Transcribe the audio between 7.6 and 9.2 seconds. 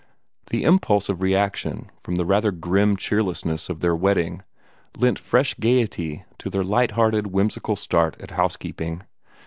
start at housekeeping.